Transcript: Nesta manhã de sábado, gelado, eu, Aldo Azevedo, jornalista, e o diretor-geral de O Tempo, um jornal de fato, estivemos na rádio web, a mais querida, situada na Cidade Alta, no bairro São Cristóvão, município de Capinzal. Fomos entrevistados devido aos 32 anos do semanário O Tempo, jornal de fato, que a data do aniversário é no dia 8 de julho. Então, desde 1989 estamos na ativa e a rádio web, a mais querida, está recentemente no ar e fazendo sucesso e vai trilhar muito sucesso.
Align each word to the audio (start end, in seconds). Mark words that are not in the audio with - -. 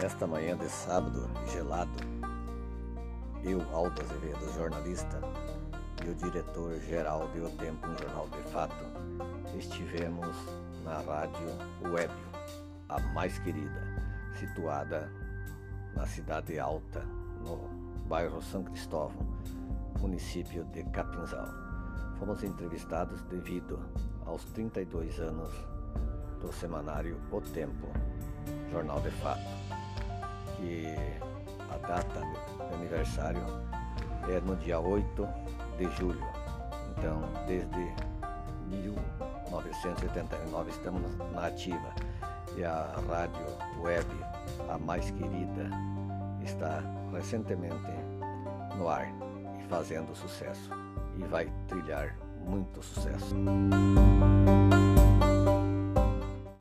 Nesta 0.00 0.28
manhã 0.28 0.56
de 0.56 0.68
sábado, 0.68 1.28
gelado, 1.52 1.90
eu, 3.42 3.60
Aldo 3.74 4.00
Azevedo, 4.00 4.54
jornalista, 4.54 5.20
e 6.06 6.08
o 6.08 6.14
diretor-geral 6.14 7.28
de 7.32 7.40
O 7.40 7.50
Tempo, 7.50 7.88
um 7.88 7.98
jornal 7.98 8.28
de 8.28 8.42
fato, 8.50 8.84
estivemos 9.58 10.36
na 10.84 11.00
rádio 11.00 11.48
web, 11.90 12.12
a 12.88 13.00
mais 13.12 13.40
querida, 13.40 13.82
situada 14.38 15.10
na 15.96 16.06
Cidade 16.06 16.60
Alta, 16.60 17.02
no 17.44 17.56
bairro 18.06 18.40
São 18.40 18.62
Cristóvão, 18.62 19.26
município 19.98 20.64
de 20.66 20.84
Capinzal. 20.84 21.48
Fomos 22.20 22.44
entrevistados 22.44 23.20
devido 23.22 23.80
aos 24.24 24.44
32 24.44 25.18
anos 25.18 25.52
do 26.40 26.52
semanário 26.52 27.20
O 27.32 27.40
Tempo, 27.40 27.88
jornal 28.70 29.00
de 29.00 29.10
fato, 29.10 29.67
que 30.58 30.94
a 31.70 31.78
data 31.86 32.20
do 32.20 32.36
aniversário 32.74 33.42
é 34.28 34.40
no 34.40 34.56
dia 34.56 34.80
8 34.80 35.28
de 35.78 35.84
julho. 35.96 36.26
Então, 36.90 37.22
desde 37.46 37.94
1989 38.66 40.70
estamos 40.70 41.16
na 41.32 41.46
ativa 41.46 41.94
e 42.56 42.64
a 42.64 42.92
rádio 43.08 43.46
web, 43.80 44.06
a 44.68 44.76
mais 44.78 45.10
querida, 45.12 45.70
está 46.42 46.82
recentemente 47.12 47.92
no 48.76 48.88
ar 48.88 49.06
e 49.58 49.62
fazendo 49.68 50.12
sucesso 50.14 50.70
e 51.16 51.22
vai 51.24 51.50
trilhar 51.68 52.16
muito 52.44 52.82
sucesso. 52.82 53.34